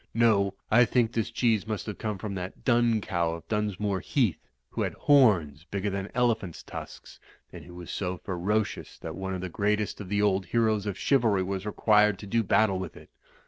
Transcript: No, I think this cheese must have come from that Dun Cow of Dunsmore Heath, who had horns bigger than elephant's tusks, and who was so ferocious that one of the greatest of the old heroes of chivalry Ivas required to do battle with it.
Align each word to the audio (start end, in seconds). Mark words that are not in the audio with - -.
No, 0.15 0.55
I 0.71 0.83
think 0.85 1.11
this 1.13 1.29
cheese 1.29 1.67
must 1.67 1.85
have 1.85 1.99
come 1.99 2.17
from 2.17 2.33
that 2.33 2.65
Dun 2.65 3.01
Cow 3.01 3.33
of 3.35 3.47
Dunsmore 3.47 3.99
Heath, 3.99 4.47
who 4.71 4.81
had 4.81 4.95
horns 4.95 5.65
bigger 5.69 5.91
than 5.91 6.09
elephant's 6.15 6.63
tusks, 6.63 7.19
and 7.53 7.65
who 7.65 7.75
was 7.75 7.91
so 7.91 8.17
ferocious 8.17 8.97
that 8.97 9.13
one 9.15 9.35
of 9.35 9.41
the 9.41 9.47
greatest 9.47 10.01
of 10.01 10.09
the 10.09 10.19
old 10.19 10.47
heroes 10.47 10.87
of 10.87 10.97
chivalry 10.97 11.41
Ivas 11.43 11.67
required 11.67 12.17
to 12.17 12.25
do 12.25 12.41
battle 12.41 12.79
with 12.79 12.97
it. 12.97 13.11